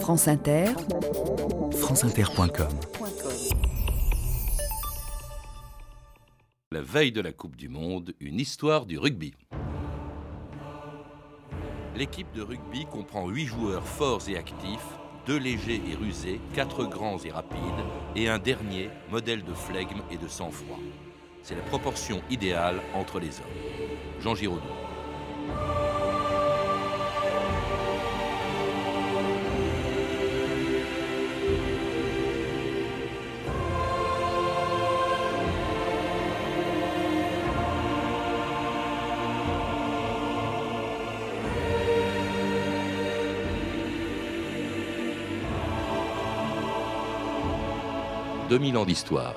[0.00, 0.66] France Inter,
[1.72, 2.68] franceinter.com
[6.70, 9.34] La veille de la Coupe du Monde, une histoire du rugby.
[11.96, 14.86] L'équipe de rugby comprend 8 joueurs forts et actifs,
[15.26, 17.58] 2 légers et rusés, 4 grands et rapides,
[18.14, 20.78] et un dernier, modèle de flegme et de sang-froid.
[21.42, 24.20] C'est la proportion idéale entre les hommes.
[24.20, 24.75] Jean Giraudoux.
[48.56, 49.34] 2000 ans d'histoire.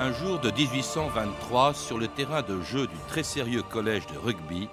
[0.00, 4.68] Un jour de 1823, sur le terrain de jeu du très sérieux collège de rugby,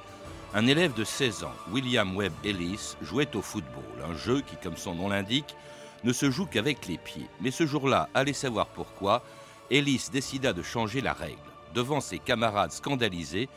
[0.56, 4.78] un élève de 16 ans, William Webb Ellis, jouait au football, un jeu qui, comme
[4.78, 5.56] son nom l'indique,
[6.04, 7.30] ne se joue qu'avec les pieds.
[7.40, 9.22] Mais ce jour-là, allez savoir pourquoi,
[9.70, 11.38] Ellis décida de changer la règle.
[11.76, 13.48] Devant ses camarades scandalisés,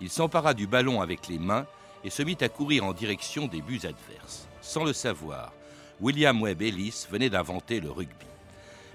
[0.00, 1.66] il s'empara du ballon avec les mains
[2.04, 4.48] et se mit à courir en direction des buts adverses.
[4.60, 5.52] Sans le savoir,
[6.00, 8.26] William Webb Ellis venait d'inventer le rugby.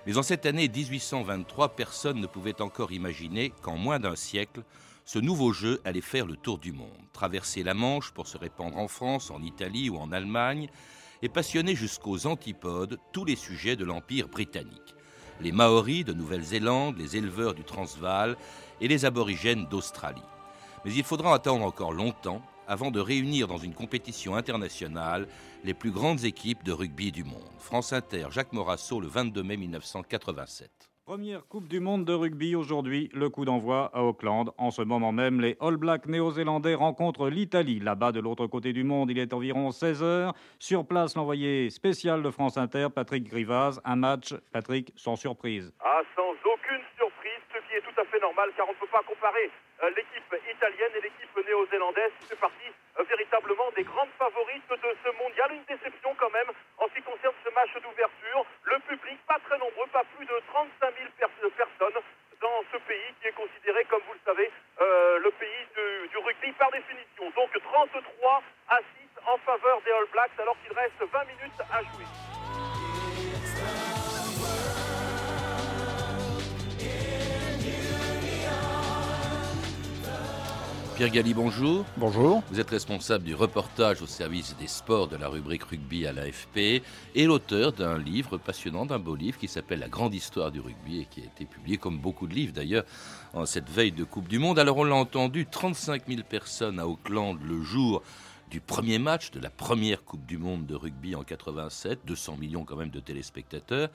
[0.06, 4.64] Mais en cette année 1823, personne ne pouvait encore imaginer qu'en moins d'un siècle,
[5.06, 8.78] ce nouveau jeu allait faire le tour du monde, traverser la Manche pour se répandre
[8.78, 10.70] en France, en Italie ou en Allemagne,
[11.22, 14.96] et passionner jusqu'aux antipodes tous les sujets de l'Empire britannique.
[15.40, 18.38] Les Maoris de Nouvelle-Zélande, les éleveurs du Transvaal
[18.80, 20.22] et les aborigènes d'Australie.
[20.84, 25.28] Mais il faudra attendre encore longtemps avant de réunir dans une compétition internationale
[25.64, 27.52] les plus grandes équipes de rugby du monde.
[27.60, 30.72] France Inter, Jacques Morasso, le 22 mai 1987.
[31.06, 34.52] Première Coupe du Monde de rugby aujourd'hui, le coup d'envoi à Auckland.
[34.58, 37.80] En ce moment même, les All Blacks néo-zélandais rencontrent l'Italie.
[37.80, 40.34] Là-bas, de l'autre côté du monde, il est environ 16 heures.
[40.58, 43.82] Sur place, l'envoyé spécial de France Inter, Patrick Grivaz.
[43.84, 45.74] Un match, Patrick, sans surprise.
[45.84, 48.92] Ah, sans aucune surprise, ce qui est tout à fait normal, car on ne peut
[48.92, 49.52] pas comparer
[49.90, 55.10] l'équipe italienne et l'équipe néo-zélandaise qui fait partie euh, véritablement des grandes favorites de ce
[55.18, 55.52] mondial.
[55.54, 58.46] Une déception quand même en ce qui concerne ce match d'ouverture.
[58.64, 62.04] Le public, pas très nombreux, pas plus de 35 000 personnes
[62.42, 66.18] dans ce pays qui est considéré, comme vous le savez, euh, le pays du, du,
[66.18, 67.30] rugby par définition.
[67.36, 68.84] Donc 33 à 6
[69.26, 72.06] en faveur des All Blacks alors qu'il reste 20 minutes à jouer.
[81.02, 81.84] Pierre Galli, bonjour.
[81.98, 82.44] Bonjour.
[82.52, 86.84] Vous êtes responsable du reportage au service des sports de la rubrique rugby à l'AFP
[87.16, 91.00] et l'auteur d'un livre passionnant, d'un beau livre qui s'appelle La grande histoire du rugby
[91.00, 92.84] et qui a été publié comme beaucoup de livres d'ailleurs
[93.34, 94.60] en cette veille de Coupe du Monde.
[94.60, 98.04] Alors on l'a entendu, 35 000 personnes à Auckland le jour
[98.52, 102.66] du premier match de la première Coupe du Monde de rugby en 87, 200 millions
[102.66, 103.90] quand même de téléspectateurs.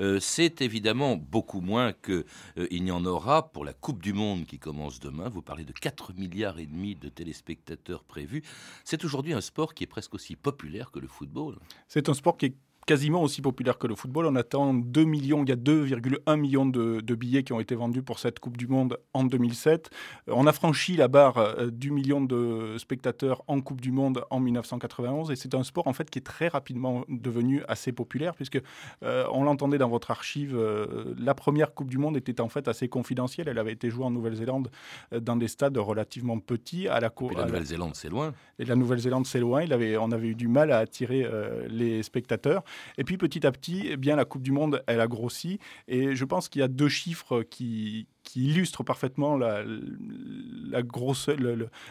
[0.00, 2.24] Euh, c'est évidemment beaucoup moins qu'il
[2.58, 5.28] euh, n'y en aura pour la Coupe du Monde qui commence demain.
[5.28, 8.42] Vous parlez de 4 milliards et demi de téléspectateurs prévus.
[8.84, 11.60] C'est aujourd'hui un sport qui est presque aussi populaire que le football.
[11.86, 12.56] C'est un sport qui est
[12.86, 14.26] quasiment aussi populaire que le football.
[14.26, 17.74] On attend 2 millions, il y a 2,1 millions de, de, billets qui ont été
[17.74, 19.90] vendus pour cette Coupe du Monde en 2007.
[20.28, 24.24] Euh, on a franchi la barre euh, du million de spectateurs en Coupe du Monde
[24.30, 28.34] en 1991 et c'est un sport en fait qui est très rapidement devenu assez populaire
[28.34, 28.60] puisque
[29.02, 32.68] euh, on l'entendait dans votre archive, euh, la première Coupe du Monde était en fait
[32.68, 33.48] assez confidentielle.
[33.48, 34.70] Elle avait été jouée en Nouvelle-Zélande
[35.12, 36.88] euh, dans des stades relativement petits.
[36.88, 38.34] À la, et la Nouvelle-Zélande, c'est loin.
[38.58, 39.62] Et la Nouvelle-Zélande, c'est loin.
[39.62, 41.26] Il avait, on avait eu du mal à attirer
[41.68, 42.62] les spectateurs.
[42.98, 45.58] Et puis petit à petit, eh bien, la Coupe du Monde, elle a grossi.
[45.88, 49.62] Et je pense qu'il y a deux chiffres qui, illustrent parfaitement la,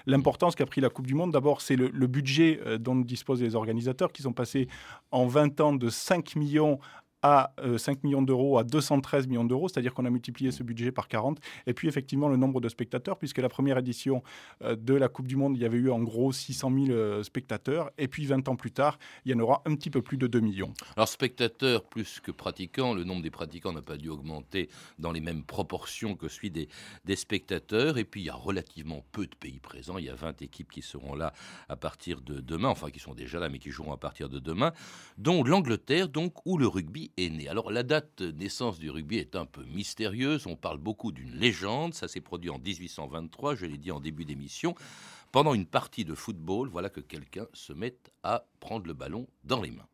[0.07, 1.31] l'importance qu'a pris la Coupe du Monde.
[1.31, 4.67] D'abord, c'est le, le, budget euh, dont disposent les organisateurs qui sont passés
[5.11, 6.79] en 20 ans de 5 millions
[7.21, 10.91] à euh, 5 millions d'euros à 213 millions d'euros, c'est-à-dire qu'on a multiplié ce budget
[10.91, 11.39] par 40.
[11.67, 14.23] Et puis effectivement le nombre de spectateurs, puisque la première édition
[14.63, 17.23] euh, de la Coupe du Monde, il y avait eu en gros 600 000 euh,
[17.23, 20.17] spectateurs, et puis 20 ans plus tard, il y en aura un petit peu plus
[20.17, 20.73] de 2 millions.
[20.95, 24.69] Alors spectateurs plus que pratiquants, le nombre des pratiquants n'a pas dû augmenter
[24.99, 26.67] dans les mêmes proportions que celui des,
[27.05, 30.15] des spectateurs, et puis il y a relativement peu de pays présents, il y a
[30.15, 31.33] 20 équipes qui seront là
[31.69, 34.39] à partir de demain, enfin qui sont déjà là, mais qui joueront à partir de
[34.39, 34.73] demain,
[35.17, 37.47] dont l'Angleterre, donc, où le rugby est.
[37.47, 41.93] Alors la date naissance du rugby est un peu mystérieuse, on parle beaucoup d'une légende,
[41.93, 44.75] ça s'est produit en 1823, je l'ai dit en début d'émission.
[45.31, 49.61] Pendant une partie de football, voilà que quelqu'un se met à prendre le ballon dans
[49.61, 49.87] les mains.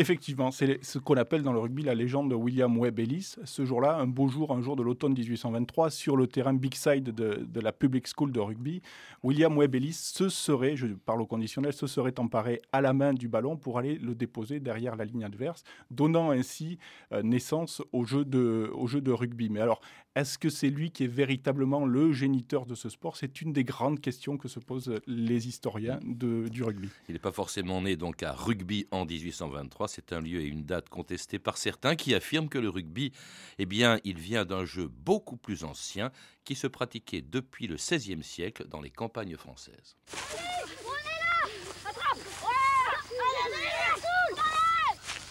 [0.00, 3.34] Effectivement, c'est ce qu'on appelle dans le rugby la légende de William Webb Ellis.
[3.42, 7.12] Ce jour-là, un beau jour, un jour de l'automne 1823, sur le terrain Big Side
[7.12, 8.80] de, la Public School de rugby,
[9.24, 13.12] William Webb Ellis se serait, je parle au conditionnel, se serait emparé à la main
[13.12, 16.78] du ballon pour aller le déposer derrière la ligne adverse, donnant ainsi
[17.10, 19.50] euh, naissance au jeu, de, au jeu de rugby.
[19.50, 19.80] Mais alors,
[20.14, 23.16] est-ce que c'est lui qui est véritablement le géniteur de ce sport?
[23.16, 26.88] C'est une des grandes questions que se posent les historiens du rugby.
[27.08, 30.64] Il n'est pas forcément né donc à rugby en 1823 c'est un lieu et une
[30.64, 33.12] date contestés par certains qui affirment que le rugby,
[33.58, 36.12] eh bien, il vient d'un jeu beaucoup plus ancien
[36.44, 39.96] qui se pratiquait depuis le XVIe siècle dans les campagnes françaises.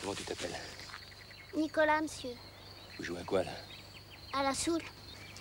[0.01, 0.55] Comment tu t'appelles?
[1.55, 2.29] Nicolas, monsieur.
[2.97, 3.51] Vous jouez à quoi là?
[4.33, 4.81] À la soule.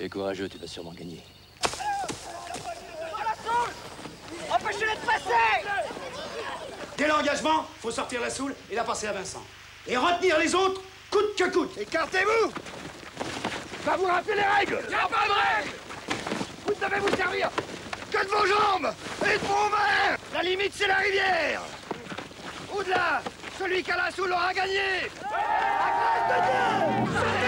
[0.00, 1.22] es courageux, tu vas sûrement gagner.
[4.50, 5.95] Empêchez-les de passer
[6.96, 9.42] Dès l'engagement, faut sortir la soule et la passer à Vincent.
[9.86, 11.76] Et retenir les autres, coûte que coûte.
[11.78, 12.50] Écartez-vous!
[13.84, 14.80] Va vous rappeler les règles!
[14.88, 15.76] Il a pas de règles!
[16.64, 17.50] Vous ne devez vous servir
[18.10, 20.16] que de vos jambes et de vos mains!
[20.32, 21.60] La limite, c'est la rivière!
[22.74, 23.22] Au-delà,
[23.58, 25.10] celui qui a la soule aura gagné!
[25.22, 27.45] La grâce de Dieu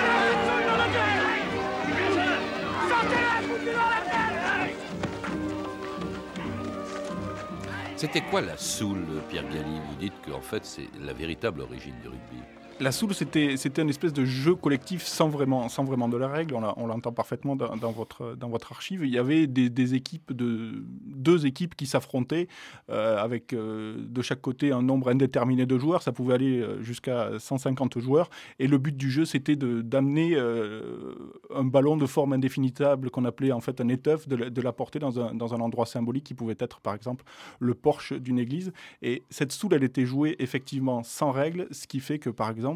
[7.99, 9.81] C'était quoi la soule, Pierre Galli?
[9.89, 12.37] Vous dites qu'en fait, c'est la véritable origine du rugby.
[12.81, 16.55] La soule, c'était, une espèce de jeu collectif sans vraiment, sans vraiment de la règle.
[16.55, 19.05] On, l'entend parfaitement dans, votre, dans votre archive.
[19.05, 22.47] Il y avait des, équipes, de, deux équipes qui s'affrontaient
[22.89, 26.03] euh, avec euh, de chaque côté un nombre indéterminé de joueurs.
[26.03, 28.31] Ça pouvait aller euh, jusqu'à 150 joueurs.
[28.61, 33.61] Et le but du jeu, c'était d'amener un ballon de forme indéfinitable qu'on appelait en
[33.61, 36.81] fait un éteuf, de, de l'apporter dans un, dans un endroit symbolique qui pouvait être
[36.81, 37.25] par exemple
[37.59, 38.73] le porche d'une église.
[39.03, 42.68] Et cette soule, elle était jouée effectivement sans règle, ce qui fait que par exemple,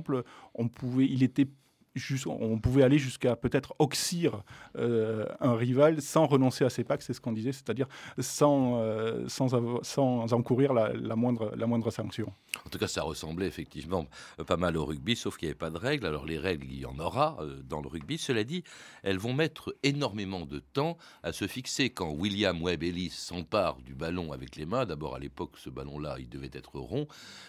[0.54, 1.48] on pouvait, il était
[2.26, 4.42] on pouvait aller jusqu'à peut-être oxyre
[4.76, 7.86] euh, un rival sans renoncer à ses packs, c'est ce qu'on disait, c'est-à-dire
[8.18, 9.48] sans, euh, sans,
[9.82, 12.32] sans, encourir la, moindre, la moindre sanction.
[12.64, 14.06] En tout cas, ça ressemblait effectivement
[14.46, 16.06] pas mal au rugby, sauf qu'il n'y avait pas de règles.
[16.06, 18.18] Alors les règles, il y en aura euh, dans le rugby.
[18.18, 18.64] Cela dit,
[19.02, 21.90] elles vont mettre énormément de temps à se fixer.
[21.90, 26.16] Quand William Webb Ellis s'empare du ballon avec les mains, d'abord à l'époque, ce ballon-là,
[26.18, 27.06] il devait être rond,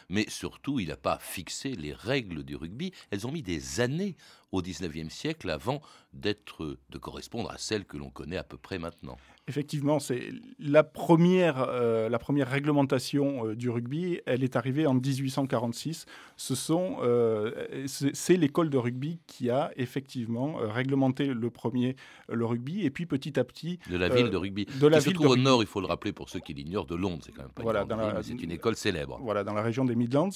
[0.10, 2.92] mais surtout, il n'a pas fixé les règles du rugby.
[3.12, 4.16] Elles ont mis des années
[4.52, 5.82] au XIXe siècle avant
[6.14, 9.18] d'être, de correspondre à celles que l'on connaît à peu près maintenant.
[9.50, 14.22] Effectivement, c'est la première, euh, la première réglementation euh, du rugby.
[14.26, 16.06] Elle est arrivée en 1846.
[16.38, 17.52] Ce sont, euh,
[17.86, 21.98] c'est l'école de rugby qui a effectivement réglementé le premier
[22.30, 25.06] le rugby, et puis petit à petit de la ville de rugby, de la qui
[25.06, 25.62] ville se trouve au nord.
[25.62, 27.24] Il faut le rappeler pour ceux qui l'ignorent, de Londres.
[27.26, 27.86] C'est quand même pas voilà,
[28.22, 29.20] c'est une école célèbre.
[29.22, 30.30] Voilà, dans la région des Midlands.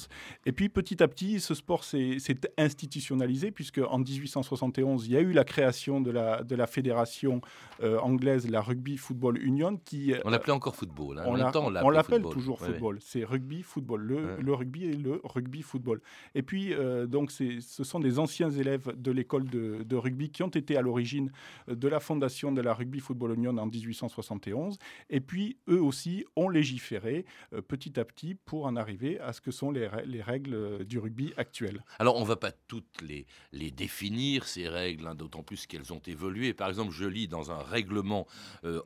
[0.45, 2.18] Et puis petit à petit, ce sport s'est
[2.57, 7.39] institutionnalisé puisque en 1871, il y a eu la création de la de la fédération
[7.81, 10.14] anglaise, la Rugby Football Union qui.
[10.26, 11.20] On l'appelait encore football.
[11.20, 11.52] Hein.
[11.84, 12.98] On l'appelle toujours football.
[13.02, 14.02] C'est rugby football.
[14.02, 16.02] Le, le, rugby et le rugby football.
[16.36, 20.44] Et puis euh, donc ce sont des anciens élèves de l'école de, de, rugby qui
[20.44, 21.32] ont été à l'origine
[21.68, 24.78] de la fondation de la Rugby Football Union en 1871.
[25.10, 29.42] Et puis eux aussi ont légiféré euh, petit à petit pour en arriver à ce
[29.42, 31.84] que sont les, les règles euh, du rugby actuelles.
[32.00, 35.94] Alors on ne va pas toutes les, les définir ces règles, hein, d'autant plus qu'elles
[35.94, 36.54] ont évolué.
[36.54, 38.28] Par exemple, je lis dans un règlement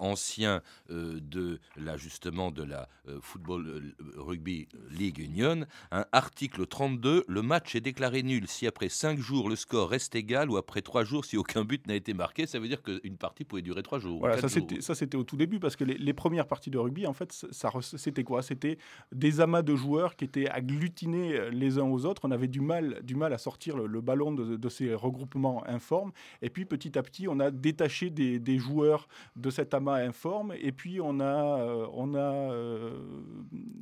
[0.02, 3.82] ancien euh, de la justement de la euh, Football euh,
[4.18, 8.48] Rugby League Union, un article 32, le match est déclaré nul.
[8.48, 11.88] Si après 5 jours le score reste égal ou après 3 jours si aucun but
[11.88, 14.20] n'a été marqué, ça veut dire qu'une partie pouvait durer 3 jours.
[14.20, 17.32] Voilà, ça c'était au tout début parce que les, premières parties de rugby en fait
[17.32, 18.42] ça, c'était quoi?
[18.42, 18.78] C'était
[19.12, 23.02] des amas de joueurs qui étaient agglutinés les uns aux autres, on avait du mal,
[23.04, 26.12] du mal à sortir le, ballon de, ces regroupements informes.
[26.42, 30.54] Et puis petit à petit on a détaché des, des joueurs de cet amas informe.
[30.60, 32.92] Et puis, on a, euh, on a euh,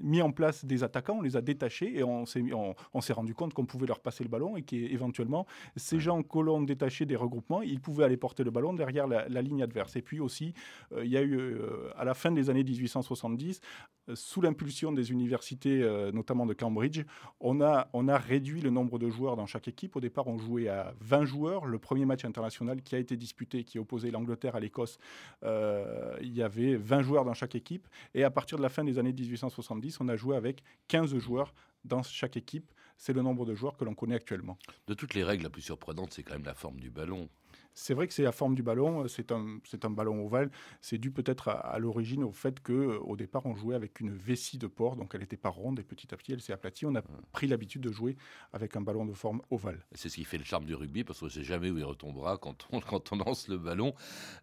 [0.02, 2.44] mis en place des attaquants, on les a détachés et on s'est,
[2.94, 6.40] on, s'est rendu compte qu'on pouvait leur passer le ballon et qu'éventuellement, ces gens que
[6.40, 9.96] l'on détachait des regroupements, ils pouvaient aller porter le ballon derrière la, ligne adverse.
[9.96, 10.54] Et puis aussi,
[10.92, 11.58] euh, il y a eu,
[11.96, 13.62] à la fin des années 1870,
[14.14, 17.04] sous l'impulsion des universités, notamment de Cambridge,
[17.40, 19.96] on a, on a réduit le nombre de joueurs dans chaque équipe.
[19.96, 21.66] Au départ, on jouait à 20 joueurs.
[21.66, 24.98] Le premier match international qui a été disputé, qui opposait l'Angleterre à l'Écosse,
[26.22, 27.88] il y avait 20 joueurs dans chaque équipe.
[28.14, 31.54] Et à partir de la fin des années 1870, on a joué avec 15 joueurs
[31.86, 32.72] dans chaque équipe.
[32.98, 34.58] C'est le nombre de joueurs que l'on connaît actuellement.
[34.88, 37.30] De toutes les règles, la plus surprenante, c'est quand même la forme du ballon.
[37.74, 40.52] C'est vrai que c'est la forme du ballon, c'est un, c'est un ballon ovale.
[40.82, 44.68] C'est dû peut-être à, l'origine au fait qu'au départ, on jouait avec une vessie de
[44.68, 46.86] porc, donc elle n'était pas ronde et petit à petit, elle s'est aplatie.
[46.86, 48.18] On a pris l'habitude de jouer
[48.54, 49.86] avec un ballon de forme ovale.
[49.94, 51.84] C'est ce qui fait le charme du rugby, parce qu'on ne sait jamais où il
[51.84, 52.38] retombera.
[52.38, 53.94] Quand on, quand on lance le ballon,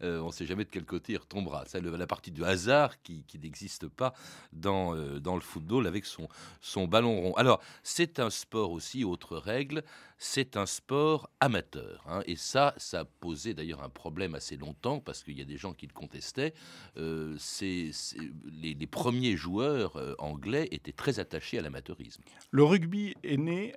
[0.03, 1.65] euh, on ne sait jamais de quel côté il retombera.
[1.67, 4.15] C'est la partie du hasard qui, qui n'existe pas
[4.53, 6.29] dans, euh, dans le football avec son,
[6.61, 7.35] son ballon rond.
[7.35, 9.83] Alors, c'est un sport aussi, autre règle,
[10.19, 12.05] c'est un sport amateur.
[12.09, 12.23] Hein.
[12.27, 15.57] et ça, ça a posé d'ailleurs un problème assez longtemps parce qu'il y a des
[15.57, 16.55] gens qui le contestaient.
[16.97, 22.23] Euh, les, premiers joueurs euh, anglais étaient très attachés à l'amateurisme.
[22.51, 23.75] Le rugby est né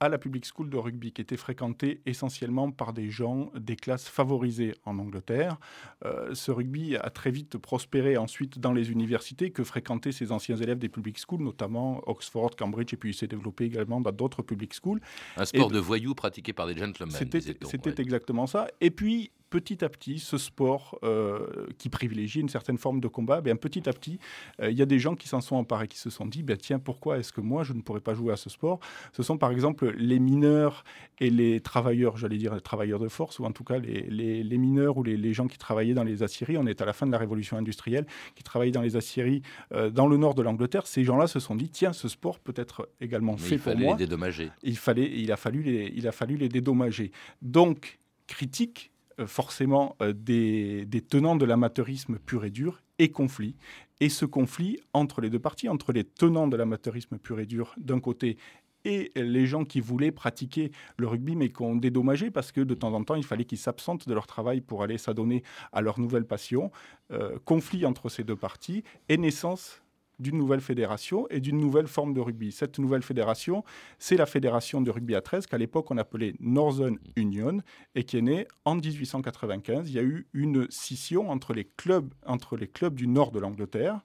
[0.00, 4.08] à la public school de rugby, qui était fréquentée essentiellement par des gens des classes
[4.08, 5.58] favorisées en Angleterre.
[6.04, 10.56] Euh, ce rugby a très vite prospéré ensuite dans les universités que fréquentaient ces anciens
[10.56, 14.42] élèves des public schools, notamment Oxford, Cambridge, et puis il s'est développé également dans d'autres
[14.42, 15.00] public schools.
[15.36, 17.14] Un sport de voyous pratiqué par des gentlemen.
[17.14, 18.68] C'était exactement ça.
[18.80, 23.40] Et puis, petit à petit, ce sport euh, qui privilégie une certaine forme de combat,
[23.40, 24.18] bien, petit à petit,
[24.60, 26.56] euh, il y a des gens qui s'en sont emparés, qui se sont dit, ben,
[26.56, 28.80] tiens, pourquoi est-ce que moi, je ne pourrais pas jouer à ce sport?
[29.12, 30.84] Ce sont par exemple les mineurs
[31.18, 34.58] et les travailleurs, j'allais dire les travailleurs de force, ou en tout cas les, les,
[34.58, 36.56] mineurs ou les, les, gens qui travaillaient dans les aciéries.
[36.58, 39.90] On est à la fin de la révolution industrielle, qui travaillaient dans les aciéries euh,
[39.90, 40.86] dans le nord de l'Angleterre.
[40.86, 43.74] Ces gens-là se sont dit, tiens, ce sport peut être également fait pour moi.
[43.74, 44.50] Il fallait les dédommager.
[44.62, 47.12] Il, fallait, il, a fallu les, il a fallu les dédommager.
[47.42, 48.92] Donc, critique
[49.26, 53.56] forcément euh, des, tenants de l'amateurisme pur et dur et conflit.
[54.00, 57.74] Et ce conflit entre les deux parties, entre les tenants de l'amateurisme pur et dur
[57.78, 58.36] d'un côté
[58.84, 62.74] et les gens qui voulaient pratiquer le rugby mais qui ont dédommagé parce que de
[62.74, 65.98] temps en temps il fallait qu'ils s'absentent de leur travail pour aller s'adonner à leur
[65.98, 66.70] nouvelle passion.
[67.10, 69.82] Euh, conflit entre ces deux parties et naissance
[70.18, 72.52] d'une nouvelle fédération et d'une nouvelle forme de rugby.
[72.52, 73.64] Cette nouvelle fédération,
[73.98, 77.58] c'est la fédération de rugby à 13 qu'à l'époque on appelait Northern Union
[77.94, 79.88] et qui est née en 1895.
[79.88, 83.38] Il y a eu une scission entre les clubs, entre les clubs du nord de
[83.38, 84.00] l'Angleterre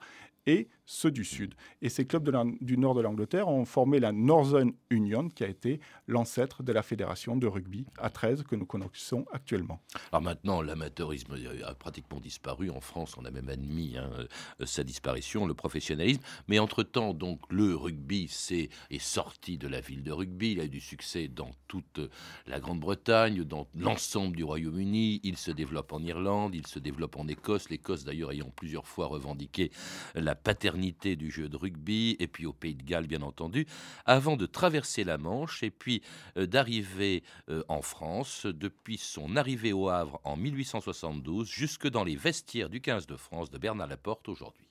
[0.46, 1.54] et ceux du Sud.
[1.82, 2.30] Et ces clubs
[2.62, 6.84] du nord de l'Angleterre ont formé la Northern Union, qui a été l'ancêtre de la
[6.84, 9.82] fédération de rugby à 13 que nous connaissons actuellement.
[10.12, 11.36] Alors maintenant, l'amateurisme
[11.66, 12.70] a pratiquement disparu.
[12.70, 16.22] En France, on a même admis hein, euh, sa disparition, le professionnalisme.
[16.48, 20.54] Mais entre-temps, donc, le rugby est, est sorti de la ville de rugby.
[20.54, 22.02] Il a eu du succès dans toute
[22.48, 25.22] la Grande-Bretagne, dans l'ensemble du Royaume-Uni.
[25.24, 27.70] Il se développe en Irlande, il se développe en Écosse.
[27.70, 29.72] L'Écosse, d'ailleurs, ayant plusieurs fois revendiqué
[30.16, 33.68] la paternité du jeu de rugby, et puis au Pays de Galles, bien entendu,
[34.06, 36.02] avant de traverser la Manche et puis
[36.38, 42.16] euh, d'arriver euh, en France, depuis son arrivée au Havre en 1872, jusque dans les
[42.16, 44.68] vestiaires du 15 de France de Bernard Laporte aujourd'hui.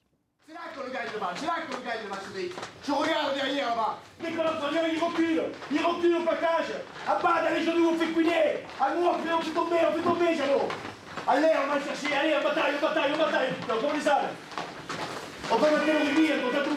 [0.47, 2.23] C'est là qu'on le gagne le match, c'est là qu'on le gagne le match.
[2.87, 3.99] Je regarde derrière là-bas.
[4.21, 6.73] Dès qu'on l'entraîneur il recule, il recule au plaquage.
[7.06, 8.66] À bas, dans les genoux, on fait couiner.
[8.80, 10.68] À nous, on fait, tomber, on fait tomber, Jeannot.
[11.26, 13.52] Allez, on va chercher, allez, on bataille, on bataille, on bataille.
[13.61, 14.28] Putain, les ânes.
[15.52, 16.73] On va mettre le rugby, on va tout.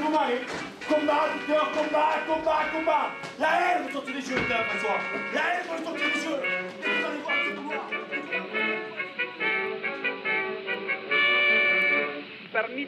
[0.87, 3.11] Combat, combat, combat, combat.
[3.39, 4.99] La haine, sortez les jeux, François.
[5.33, 6.39] La haine, sortez les jeux.
[6.81, 8.04] Vous allez voir.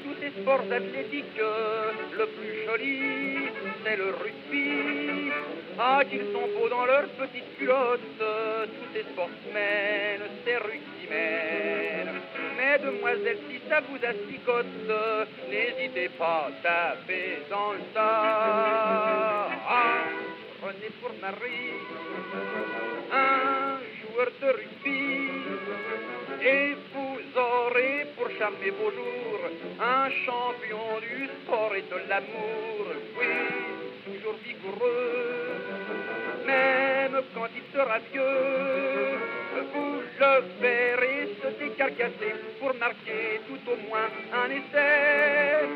[0.04, 1.42] Tous ces sports athlétiques,
[2.18, 3.50] le plus joli,
[3.84, 5.32] c'est le rugby.
[5.80, 12.08] Ah, qu'ils sont beaux dans leurs petites culottes, tous ces sportsmen, ces rugbymen.
[12.58, 14.66] Mesdemoiselles, si ça vous asticote,
[15.50, 19.50] n'hésitez pas, tapez dans le tas.
[19.70, 20.04] Ah,
[20.62, 21.74] prenez pour Marie
[23.14, 25.30] un joueur de rugby
[26.44, 27.97] et vous aurez
[29.80, 32.86] un champion du sport et de l'amour.
[33.18, 33.26] Oui,
[34.06, 35.56] toujours vigoureux,
[36.46, 39.18] même quand il sera vieux,
[39.74, 45.68] vous le verrez se décarcasser pour marquer tout au moins un essai.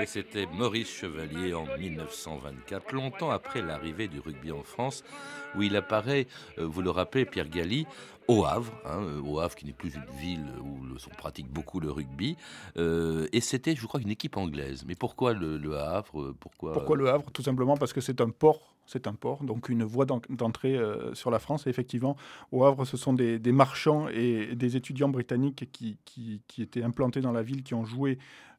[0.00, 5.04] Et c'était Maurice Chevalier en 1924, longtemps après l'arrivée du rugby en France,
[5.54, 6.26] où il apparaît,
[6.58, 7.86] euh, vous le rappelez, Pierre Galli,
[8.32, 11.80] au Havre, hein, euh, au Havre qui n'est plus une ville où on pratique beaucoup
[11.80, 12.36] le rugby.
[12.76, 14.84] Euh, et c'était, je crois, une équipe anglaise.
[14.86, 16.72] Mais pourquoi le, Havre pourquoi...
[16.72, 17.30] pourquoi le Havre?
[17.32, 18.71] Tout simplement parce que c'est un port.
[18.86, 20.78] C'est un port, donc une voie d'entrée
[21.14, 21.66] sur la France.
[21.66, 22.16] Et effectivement,
[22.50, 27.20] au Havre, ce sont des, marchands et des étudiants britanniques qui, qui, qui, étaient implantés
[27.20, 28.18] dans la ville, qui ont joué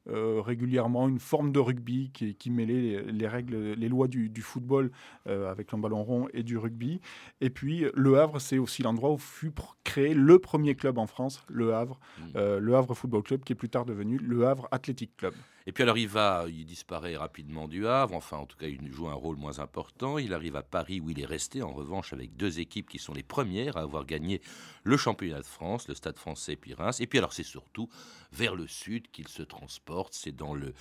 [0.10, 4.92] euh, régulièrement une forme de rugby qui, qui mêlait les, règles, les lois du, football
[5.28, 7.00] euh, avec un ballon rond et du rugby.
[7.40, 9.54] Et puis Le Havre, c'est aussi l'endroit où fut
[9.86, 12.58] créé le premier club en France, Le Havre, mmh.
[12.58, 15.34] le Havre Football Club, qui est plus tard devenu Le Havre Athletic Club.
[15.66, 18.92] Et puis alors il va, il disparaît rapidement du Havre, enfin en tout cas il
[18.92, 20.18] joue un rôle moins important.
[20.18, 23.14] Il arrive à Paris où il est resté en revanche avec deux équipes qui sont
[23.14, 24.42] les premières à avoir gagné
[24.84, 27.00] le championnat de France, le Stade français puis Reims.
[27.02, 27.90] Et puis alors c'est surtout
[28.32, 30.74] vers le sud qu'il se transporte, c'est dans le,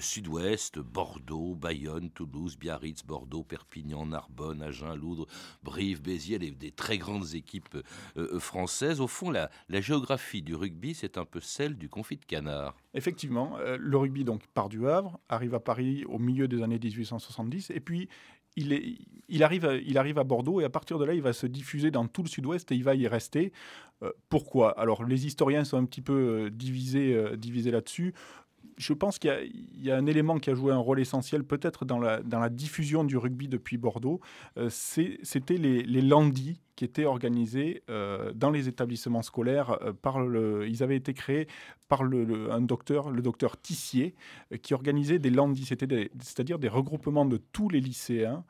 [0.00, 5.26] sud-ouest, Bordeaux, Bayonne, Toulouse, Biarritz, Bordeaux, Perpignan, Narbonne, Agen, Loudre,
[5.62, 7.82] Brive, Béziers, des très grandes équipes euh,
[8.16, 9.00] euh, françaises.
[9.00, 12.76] Au fond, la, la géographie du rugby, c'est un peu celle du confit de canard.
[12.94, 16.78] Effectivement, euh, le rugby donc part du Havre, arrive à Paris au milieu des années
[16.78, 18.08] 1870, et puis
[18.56, 21.46] il, arrive à, il arrive à Bordeaux, et à partir de là, il va se
[21.46, 23.52] diffuser dans tout le sud-ouest, et il va y rester.
[24.02, 24.78] Euh, pourquoi?
[24.78, 28.14] Alors, les historiens sont un petit peu euh, divisés, divisés là-dessus
[28.78, 29.30] je pense qu'il
[29.74, 33.16] y, a un élément qui a joué un rôle essentiel peut-être dans la, diffusion du
[33.16, 34.20] rugby depuis Bordeaux.
[34.68, 39.78] C'était les, landis qui étaient organisés euh, dans les établissements scolaires.
[39.82, 40.18] Euh, par
[40.66, 41.46] ils avaient été créés
[41.88, 44.14] par le, un docteur, le docteur Tissier,
[44.52, 48.44] euh, qui organisait des landis, c'est-à-dire des regroupements de tous les lycéens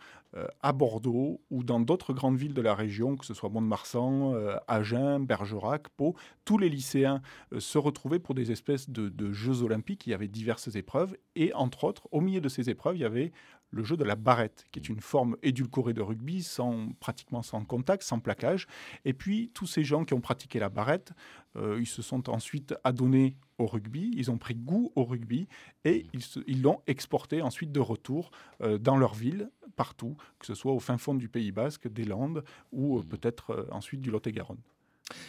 [0.61, 4.35] à Bordeaux ou dans d'autres grandes villes de la région, que ce soit Mont-de-Marsan,
[4.67, 6.15] Agen, Bergerac, Pau.
[6.45, 7.21] Tous les lycéens
[7.59, 10.07] se retrouvaient pour des espèces de, de Jeux olympiques.
[10.07, 13.05] Il y avait diverses épreuves et entre autres, au milieu de ces épreuves, il y
[13.05, 13.33] avait
[13.73, 17.65] le jeu de la barrette, qui est une forme édulcorée de rugby, sans, pratiquement sans
[17.65, 18.67] contact, sans plaquage.
[19.05, 21.13] Et puis, tous ces gens qui ont pratiqué la barrette,
[21.57, 25.49] euh, ils se sont ensuite adonnés au rugby, ils ont pris goût au rugby
[25.85, 26.07] et
[26.47, 30.81] ils l'ont exporté ensuite de retour euh, dans leur ville, partout, que ce soit au
[30.81, 34.61] fin fond du Pays Basque, des Landes ou euh, peut-être ensuite du Lot-et-Garonne.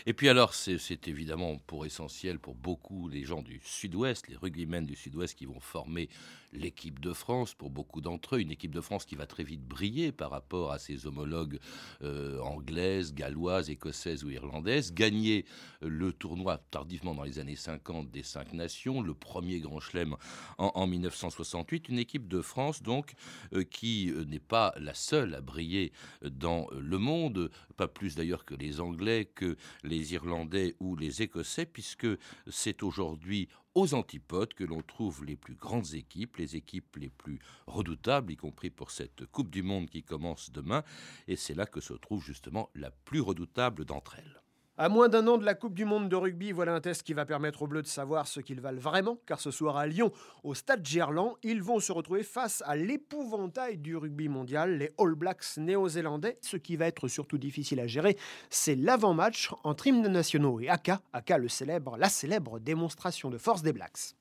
[0.06, 4.86] Et puis alors, c'est évidemment pour essentiel pour beaucoup les gens du Sud-Ouest, les rugbymen
[4.86, 6.10] du Sud-Ouest qui vont former
[6.54, 9.64] l'équipe de France, pour beaucoup d'entre eux, une équipe de France qui va très vite
[9.64, 11.60] briller par rapport à ses homologues
[12.04, 15.46] euh, anglaises, galloises, écossaises ou irlandaises, gagner
[15.82, 20.16] le tournoi tardivement dans les années 50 des cinq nations, le premier grand chelem
[20.58, 23.14] en, 1968, une équipe de France donc
[23.54, 28.46] euh, qui euh, n'est pas la seule à briller dans le monde, pas plus d'ailleurs
[28.46, 32.08] que les Anglais, que les Irlandais ou les Écossais, puisque
[32.48, 37.40] c'est aujourd'hui aux antipodes que l'on trouve les plus grandes équipes, les équipes les plus
[37.66, 40.84] redoutables, y compris pour cette Coupe du Monde qui commence demain.
[41.28, 44.43] Et c'est là que se trouve justement la plus redoutable d'entre elles.
[44.76, 47.14] À moins d'un an de la Coupe du Monde de rugby, voilà un test qui
[47.14, 50.12] va permettre aux Bleus de savoir ce qu'ils valent vraiment, car ce soir à Lyon,
[50.44, 55.14] au Stade Gerland, ils vont se retrouver face à l'épouvantail du rugby mondial, les All
[55.14, 56.40] Blacks néo-zélandais.
[56.42, 58.18] Ce qui va être surtout difficile à gérer,
[58.50, 63.62] c'est l'avant-match entre hymnes nationaux et Aka, Aka le célèbre, la célèbre démonstration de force
[63.62, 64.16] des Blacks.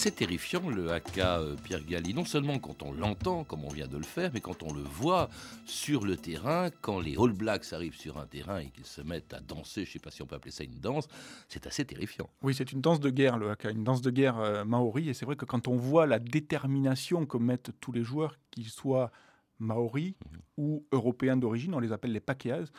[0.00, 3.86] Assez terrifiant le haka euh, Pierre Galli, non seulement quand on l'entend, comme on vient
[3.86, 5.28] de le faire, mais quand on le voit
[5.66, 9.34] sur le terrain, quand les All Blacks arrivent sur un terrain et qu'ils se mettent
[9.34, 11.06] à danser, je ne sais pas si on peut appeler ça une danse,
[11.48, 12.30] c'est assez terrifiant.
[12.40, 15.12] Oui, c'est une danse de guerre, le haka, une danse de guerre euh, maori, et
[15.12, 19.10] c'est vrai que quand on voit la détermination que mettent tous les joueurs, qu'ils soient
[19.58, 20.40] maoris mhm.
[20.56, 22.70] ou européens d'origine, on les appelle les pakeas,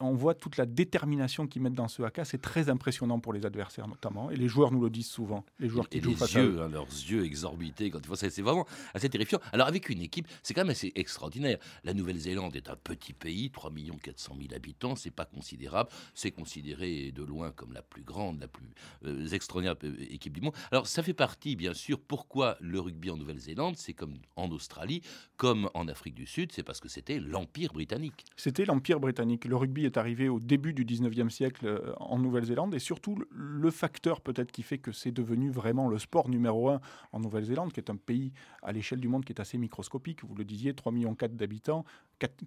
[0.00, 2.24] on voit toute la détermination qu'ils mettent dans ce haka.
[2.24, 4.30] C'est très impressionnant pour les adversaires notamment.
[4.30, 5.44] Et les joueurs nous le disent souvent.
[5.58, 8.42] Les joueurs qui et les yeux, hein, leurs yeux exorbités quand ils font ça, c'est
[8.42, 9.40] vraiment assez terrifiant.
[9.52, 11.58] Alors avec une équipe, c'est quand même assez extraordinaire.
[11.84, 15.90] La Nouvelle-Zélande est un petit pays, 3 400 000 habitants, c'est pas considérable.
[16.14, 18.66] C'est considéré de loin comme la plus grande, la plus
[19.04, 20.54] euh, extraordinaire euh, équipe du monde.
[20.70, 25.02] Alors ça fait partie, bien sûr, pourquoi le rugby en Nouvelle-Zélande, c'est comme en Australie,
[25.36, 28.24] comme en Afrique du Sud, c'est parce que c'était l'Empire britannique.
[28.36, 29.44] C'était l'Empire britannique.
[29.44, 33.70] Le le rugby est arrivé au début du 19e siècle en Nouvelle-Zélande et surtout le
[33.70, 36.80] facteur peut-être qui fait que c'est devenu vraiment le sport numéro un
[37.12, 40.24] en Nouvelle-Zélande, qui est un pays à l'échelle du monde qui est assez microscopique.
[40.24, 41.86] Vous le disiez, 3,4 millions d'habitants,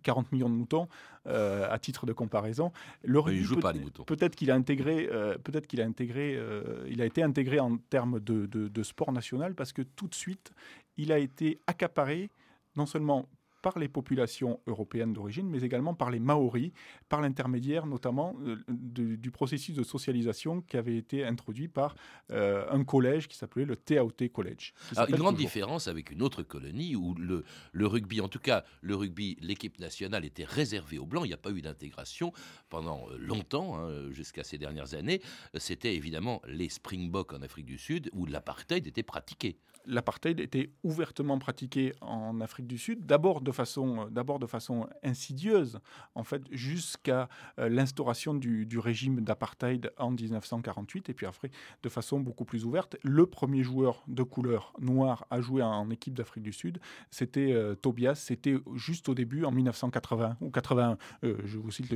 [0.04, 0.88] 40 millions de moutons,
[1.26, 2.72] à titre de comparaison.
[3.04, 4.04] Le rugby, joue peut, pas les moutons.
[4.04, 5.10] Peut-être qu'il a intégré,
[5.44, 6.40] peut-être qu'il a intégré,
[6.88, 10.52] il a été intégré en termes de, de sport national parce que tout de suite,
[10.98, 12.30] il a été accaparé
[12.76, 13.28] non seulement
[13.62, 16.72] par les populations européennes d'origine, mais également par les Maoris,
[17.08, 21.96] par l'intermédiaire notamment euh, du processus de socialisation qui avait été introduit par
[22.32, 24.74] euh, un collège qui s'appelait le Te College.
[25.08, 28.96] une grande différence avec une autre colonie où le, le rugby, en tout cas le
[28.96, 32.32] rugby, l'équipe nationale était réservée aux Blancs, il n'y a pas eu d'intégration
[32.70, 35.22] pendant euh, longtemps, hein, jusqu'à ces dernières années.
[35.56, 41.40] C'était évidemment les Springboks en Afrique du Sud où l'apartheid était pratiqué l'apartheid était ouvertement
[41.40, 44.10] pratiqué en Afrique du Sud, d'abord de façon,
[44.48, 45.80] façon insidieuse,
[46.16, 51.52] en fait, jusqu'à euh, l'instauration du, régime d'apartheid en 1948, et puis après,
[51.84, 52.98] de façon beaucoup plus ouverte.
[53.04, 57.76] Le premier joueur de couleur noire à jouer en, équipe d'Afrique du Sud, c'était euh,
[57.76, 61.94] Tobias, c'était juste au début, en 1980 ou 81, euh, je vous cite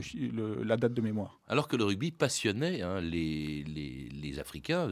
[0.64, 1.40] la date de mémoire.
[1.48, 4.90] Alors que le rugby passionnait hein, les, Africains,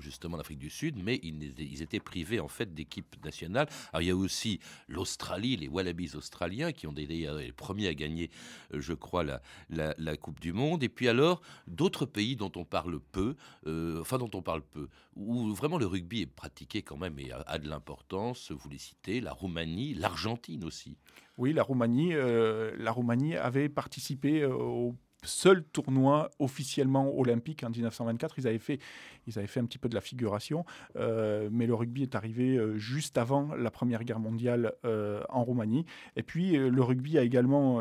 [0.00, 3.68] justement d'Afrique du Sud, mais ils, ils étaient privé en fait d'équipes nationales.
[3.92, 7.94] Alors il y a aussi l'Australie, les Wallabies australiens qui ont été les premiers à
[7.94, 8.30] gagner,
[8.74, 10.82] euh, je crois, la, la, Coupe du Monde.
[10.82, 13.34] Et puis alors d'autres pays dont on parle peu,
[13.66, 17.32] euh, enfin dont on parle peu, où vraiment le rugby est pratiqué quand même et
[17.32, 18.52] a, de l'importance.
[18.52, 20.96] Vous les citez, la Roumanie, l'Argentine aussi.
[21.38, 28.38] Oui, la Roumanie, euh, la Roumanie avait participé au seul tournoi officiellement olympique en 1924.
[28.38, 28.78] Ils avaient fait,
[29.26, 30.64] ils avaient fait un petit peu de la figuration,
[30.96, 35.44] euh, mais le rugby est arrivé euh, juste avant la Première Guerre mondiale euh, en
[35.44, 35.84] Roumanie.
[36.16, 37.80] Et puis le rugby a également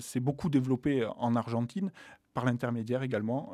[0.00, 1.90] s'est beaucoup développé en Argentine
[2.32, 3.52] par l'intermédiaire également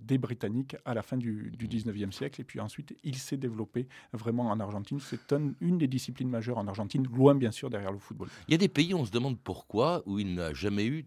[0.00, 2.40] des Britanniques à la fin du, du 19e siècle.
[2.40, 5.00] Et puis ensuite, il s'est développé vraiment en Argentine.
[5.00, 8.28] C'est une des disciplines majeures en Argentine, loin bien sûr derrière le football.
[8.48, 11.04] Il y a des pays, on se demande pourquoi, où il n'a jamais eu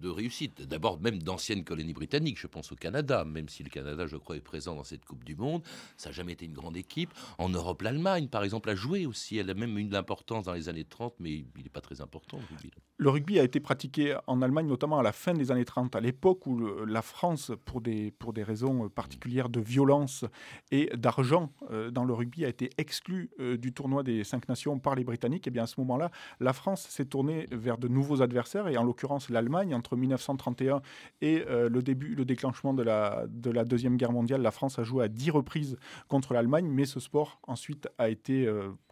[0.00, 0.62] de réussite.
[0.62, 4.36] D'abord, même d'anciennes colonies britanniques, je pense au Canada, même si le Canada, je crois,
[4.36, 5.62] est présent dans cette Coupe du Monde.
[5.96, 7.10] Ça n'a jamais été une grande équipe.
[7.38, 9.38] En Europe, l'Allemagne, par exemple, a joué aussi.
[9.38, 12.00] Elle a même eu de l'importance dans les années 30, mais il n'est pas très
[12.00, 12.38] important.
[12.38, 12.70] Le rugby.
[12.96, 16.00] le rugby a été pratiqué en Allemagne, notamment à la fin des années 30, à
[16.00, 20.24] l'époque où la France, pour des, pour des raisons particulières de violence
[20.70, 24.78] et d'argent euh, dans le rugby, a été exclue euh, du tournoi des cinq nations
[24.78, 25.46] par les Britanniques.
[25.46, 28.84] Et bien à ce moment-là, la France s'est tournée vers de nouveaux adversaires, et en
[28.84, 29.57] l'occurrence l'Allemagne.
[29.72, 30.82] Entre 1931
[31.20, 34.78] et euh, le début, le déclenchement de la, de la Deuxième Guerre mondiale, la France
[34.78, 35.76] a joué à dix reprises
[36.08, 38.48] contre l'Allemagne, mais ce sport ensuite a été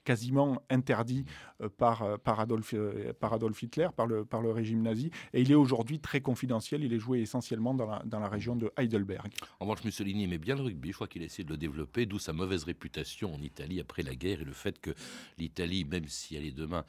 [0.06, 1.24] quasiment interdit
[1.60, 5.10] euh, par, euh, par, Adolf, euh, par Adolf Hitler, par le, par le régime nazi.
[5.34, 6.84] Et il est aujourd'hui très confidentiel.
[6.84, 9.32] Il est joué essentiellement dans la, dans la région de Heidelberg.
[9.58, 10.90] En revanche, Mussolini aimait bien le rugby.
[10.90, 14.02] Je crois qu'il a essayé de le développer, d'où sa mauvaise réputation en Italie après
[14.02, 14.92] la guerre et le fait que
[15.38, 16.84] l'Italie, même si elle est demain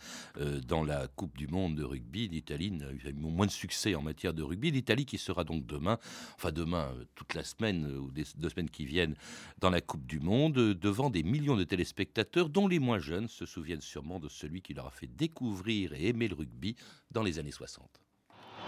[0.68, 4.34] dans la Coupe du Monde de rugby, l'Italie a eu moins de succès en matière
[4.34, 4.70] de rugby.
[4.70, 5.98] L'Italie qui sera donc demain,
[6.36, 9.16] enfin demain, toute la semaine ou des deux semaines qui viennent,
[9.60, 13.82] dans la Coupe du Monde, devant des millions de téléspectateurs, dont les moins se souviennent
[13.82, 16.76] sûrement de celui qui leur a fait découvrir et aimer le rugby
[17.10, 18.02] dans les années 60.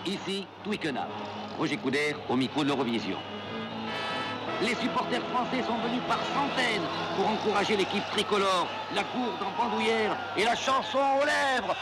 [0.05, 1.09] Ici, Twickenham.
[1.57, 3.17] Roger Couder au micro de l'Eurovision.
[4.61, 8.67] Les supporters français sont venus par centaines pour encourager l'équipe tricolore.
[8.95, 11.75] La cour en bandoulière et la chanson aux lèvres.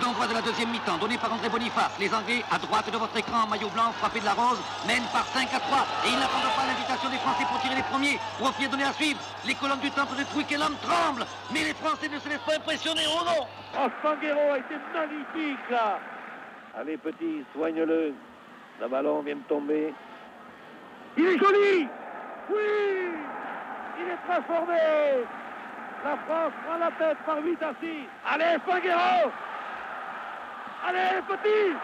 [0.00, 1.98] De la deuxième mi-temps, donné par André Boniface.
[2.00, 5.26] Les Anglais, à droite de votre écran, maillot blanc, frappé de la rose, mènent par
[5.26, 5.84] 5 à 3.
[6.06, 8.18] Et ils n'attendent pas l'invitation des Français pour tirer les premiers.
[8.38, 9.20] Profit donné à suivre.
[9.44, 11.26] Les colonnes du temple de Twickenham tremblent.
[11.52, 13.02] Mais les Français ne se laissent pas impressionner.
[13.08, 15.98] Oh non Oh, Sanguero a été magnifique, là
[16.78, 18.14] Allez, petit, soigne-le.
[18.80, 19.92] Le ballon vient de tomber.
[21.18, 21.86] Il est joli
[22.48, 23.12] Oui
[24.00, 24.78] Il est transformé
[26.02, 27.88] La France prend la tête par 8 à 6.
[28.24, 29.30] Allez, Sanguero
[30.84, 31.78] Allez, les petits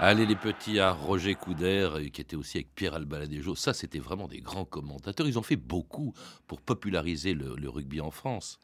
[0.00, 3.54] Allez les petits à Roger Couder, qui était aussi avec Pierre Albaladejo.
[3.54, 5.26] Ça, c'était vraiment des grands commentateurs.
[5.28, 6.12] Ils ont fait beaucoup
[6.48, 8.58] pour populariser le, rugby en France.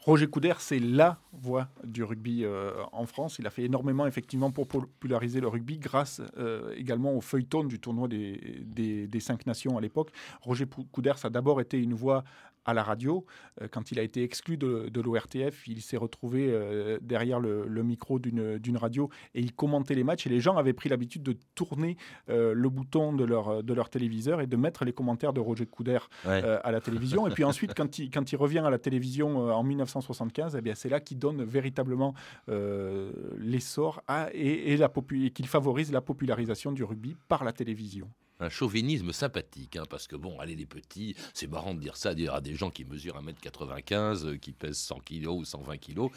[0.00, 3.38] Roger Couder, c'est la voix du rugby euh, en France.
[3.38, 7.78] Il a fait énormément, effectivement, pour populariser le rugby, grâce euh, également au feuilleton du
[7.78, 8.62] tournoi des,
[9.06, 10.10] des, cinq nations à l'époque.
[10.40, 12.24] Roger Couder, ça a d'abord été une voix
[12.64, 13.24] à la radio.
[13.62, 17.66] Euh, quand il a été exclu de, de l'ORTF, il s'est retrouvé euh, derrière le,
[17.66, 20.26] le micro d'une radio et il commentait les matchs.
[20.26, 21.96] Et les gens avaient pris l'habitude de tourner
[22.28, 25.66] euh, le bouton de leur, de leur téléviseur et de mettre les commentaires de Roger
[25.66, 26.42] Couder Ouais.
[26.42, 27.26] à la télévision.
[27.26, 30.74] Et puis ensuite, quand il, quand il revient à la télévision en 1975, eh bien,
[30.74, 32.14] c'est là qu'il donne véritablement
[32.48, 38.08] euh, l'essor et, et et qu'il favorise la popularisation du rugby par la télévision.
[38.40, 42.14] Un chauvinisme sympathique, hein, parce que bon, allez les petits, c'est marrant de dire ça,
[42.14, 46.08] dire à des gens qui mesurent 1m95, euh, qui pèsent 100 kg ou 120 kg,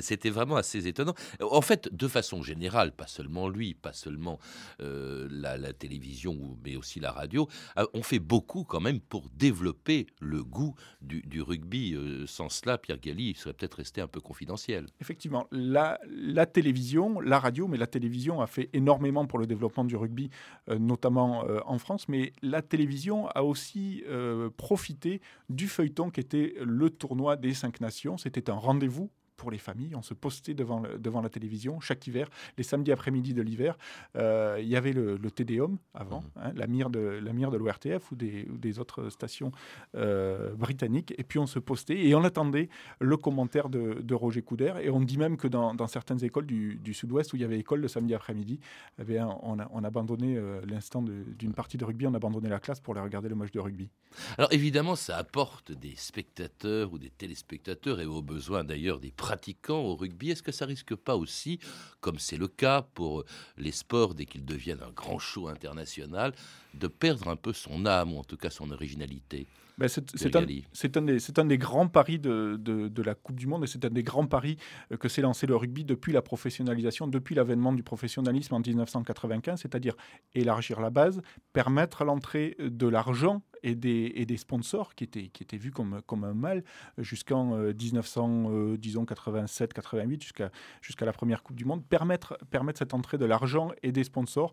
[0.00, 1.14] c'était vraiment assez étonnant.
[1.40, 4.38] En fait, de façon générale, pas seulement lui, pas seulement
[4.80, 10.06] euh, la, télévision, mais aussi la radio, euh, on fait beaucoup quand même pour développer
[10.20, 11.96] le goût du, rugby.
[12.26, 14.86] Sans cela, Pierre Galli serait peut-être resté un peu confidentiel.
[15.00, 15.98] Effectivement, la,
[16.46, 20.30] télévision, la radio, mais la télévision a fait énormément pour le développement du rugby,
[20.68, 26.54] notamment euh, en France, mais la télévision a aussi euh, profité du feuilleton qui était
[26.60, 28.16] le tournoi des cinq nations.
[28.16, 29.10] C'était un rendez-vous
[29.44, 29.94] pour les familles.
[29.94, 33.76] On se postait devant, le- devant la télévision chaque hiver, les samedis après-midi de l'hiver.
[34.16, 37.58] Euh, il y avait le, le Tédéum avant, hein, la mire de, la mire de
[37.58, 39.52] l'ORTF ou des, ou des autres stations
[39.94, 41.12] euh, britanniques.
[41.18, 42.68] Et puis on se postait et on attendait
[43.00, 44.72] le commentaire de, de Roger Couder.
[44.82, 47.44] Et on dit même que dans, dans certaines écoles du, du sud-ouest où il y
[47.44, 48.60] avait école le samedi après-midi,
[48.98, 52.16] eh bien, on, a, on a abandonné euh, l'instant d'une partie de rugby, on a
[52.16, 53.90] abandonné la classe pour aller regarder le match de rugby.
[54.38, 59.80] Alors évidemment, ça apporte des spectateurs ou des téléspectateurs et au besoin d'ailleurs des pratiquants
[59.80, 60.30] au rugby.
[60.30, 61.58] Est-ce que ça risque pas aussi,
[62.00, 63.24] comme c'est le cas pour
[63.56, 66.32] les sports dès qu'ils deviennent un grand show international,
[66.74, 69.48] de perdre un peu son âme ou en tout cas son originalité?
[69.76, 73.46] Ben, c'est un, des, c'est un des grands paris de, de- de la Coupe du
[73.48, 74.56] Monde et c'est un des grands paris
[74.92, 79.60] euh, que s'est lancé le rugby depuis la professionnalisation, depuis l'avènement du professionnalisme en 1995,
[79.60, 79.96] c'est-à-dire
[80.34, 81.20] élargir la base,
[81.52, 86.00] permettre l'entrée de l'argent et des, et des sponsors qui étaient, qui étaient vus comme,
[86.06, 86.62] comme un mal
[86.98, 90.50] jusqu'en euh, 1900, euh, disons 87, 88, jusqu'à
[90.82, 94.52] jusqu'à la première Coupe du Monde, permettre, permettre cette entrée de l'argent et des sponsors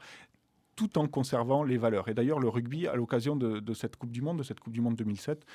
[0.81, 2.07] tout en conservant les valeurs.
[2.07, 4.81] Et d'ailleurs, le rugby, à l'occasion de, cette Coupe du Monde, de cette Coupe du
[4.81, 5.45] Monde 2007,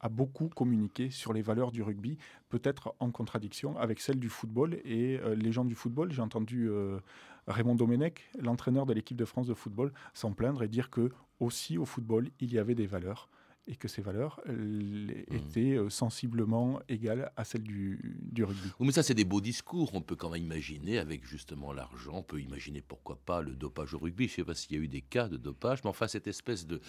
[0.00, 2.18] a beaucoup communiqué sur les valeurs du rugby,
[2.50, 4.74] peut-être en contradiction avec celles du football.
[4.84, 7.00] Et euh, les gens du football, j'ai entendu euh,
[7.48, 11.78] Raymond Domenech, l'entraîneur de l'équipe de France de football, s'en plaindre et dire que aussi
[11.78, 13.28] au football, il y avait des valeurs
[13.68, 18.68] et que ces valeurs euh, étaient euh, sensiblement égales à celles du, du rugby.
[18.78, 19.90] Oui, mais ça, c'est des beaux discours.
[19.94, 23.94] On peut quand même imaginer, avec justement l'argent, on peut imaginer pourquoi pas le dopage
[23.94, 24.26] au rugby.
[24.26, 26.26] Je ne sais pas s'il y a eu des cas de dopage, mais enfin, cette
[26.28, 26.80] espèce de,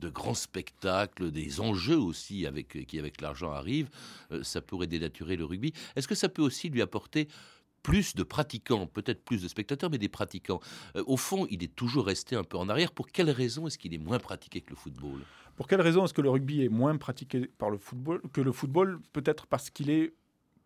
[0.00, 3.90] de grand spectacle, des enjeux aussi avec, qui, avec l'argent, arrivent,
[4.32, 5.72] euh, ça pourrait dénaturer le rugby.
[5.94, 7.28] Est-ce que ça peut aussi lui apporter
[7.84, 10.58] plus de pratiquants, peut-être plus de spectateurs, mais des pratiquants.
[10.96, 12.90] Euh, au fond, il est toujours resté un peu en arrière.
[12.90, 15.20] Pour quelle raison est-ce qu'il est moins pratiqué que le football?
[15.54, 18.50] Pour quelle raison est-ce que le rugby est moins pratiqué par le football que le
[18.50, 18.98] football?
[19.12, 20.14] Peut-être parce qu'il est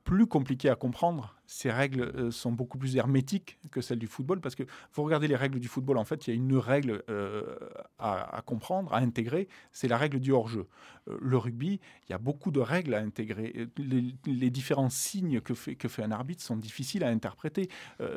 [0.05, 1.38] plus compliqué à comprendre.
[1.51, 5.29] Ces règles euh, sont beaucoup plus hermétiques que celles du football parce que vous regardez
[5.29, 7.57] les règles du football, en fait, il y a une règle euh,
[7.99, 10.67] à, comprendre, à intégrer, c'est la règle du hors-jeu.
[11.09, 13.67] Euh, le rugby, il y a beaucoup de règles à intégrer.
[13.79, 17.69] Les, différents signes que fait, un arbitre sont difficiles à interpréter.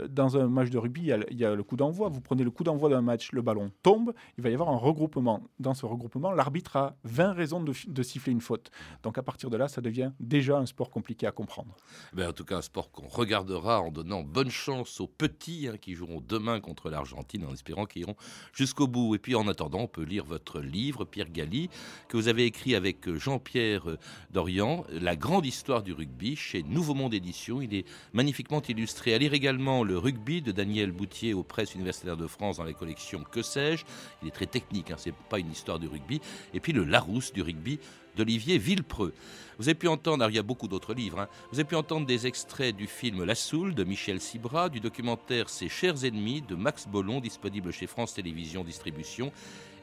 [0.10, 2.10] Dans un match de rugby, il y a, le- coup d'envoi.
[2.10, 4.78] Vous prenez le coup d'envoi d'un match, le ballon tombe, il va y avoir un
[4.78, 5.44] regroupement.
[5.60, 8.72] Dans ce regroupement, l'arbitre a 20 raisons de siffler une faute.
[9.04, 11.76] Donc à partir de là, ça devient déjà un sport compliqué à comprendre.
[12.14, 15.78] Ben, en tout cas, un sport qu'on regardera en donnant bonne chance aux petits hein,
[15.80, 18.16] qui joueront demain contre l'Argentine, en espérant qu'ils iront
[18.54, 19.16] jusqu'au bout.
[19.16, 21.70] Et puis, en attendant, on peut lire votre livre, Pierre Galli,
[22.08, 23.98] que vous avez écrit avec euh, Jean-Pierre euh,
[24.32, 27.62] Dorian, La grande histoire du rugby, chez Nouveau Monde Édition.
[27.62, 29.14] Il est magnifiquement illustré.
[29.14, 32.74] À lire également Le rugby de Daniel Boutier aux presses universitaires de France dans les
[32.74, 33.86] collections Que sais-je.
[34.22, 36.20] Il est très technique, hein, c'est pas une histoire du rugby.
[36.54, 37.80] Et puis, Le Larousse du rugby
[38.16, 39.14] d'Olivier Villepreux.
[39.58, 41.76] Vous avez pu entendre, alors il y a beaucoup d'autres livres, hein, vous avez pu
[41.76, 46.42] entendre des extraits du film La Soule de Michel Sibra, du documentaire Ses chers ennemis
[46.42, 49.32] de Max Bollon, disponible chez France Télévisions Distribution,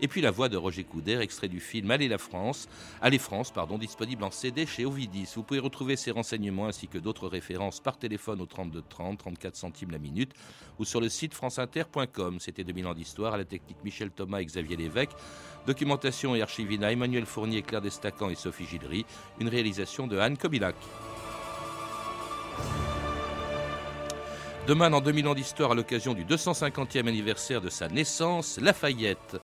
[0.00, 2.68] et puis la voix de Roger Couder, extrait du film Allez la France,
[3.00, 5.32] Allez France, pardon, disponible en CD chez Ovidis.
[5.34, 9.56] Vous pouvez retrouver ces renseignements ainsi que d'autres références par téléphone au 32 30, 34
[9.56, 10.32] centimes la minute,
[10.78, 12.38] ou sur le site franceinter.com.
[12.40, 15.10] C'était 2000 ans d'histoire, à la technique Michel Thomas et Xavier Lévesque,
[15.68, 19.04] documentation et archivina Emmanuel Fournier, Claire Destacan et Sophie Gildery,
[19.38, 20.74] une réalisation de Anne Kobilac.
[24.66, 29.36] Demain, dans 2000 ans d'histoire, à l'occasion du 250e anniversaire de sa naissance, Lafayette.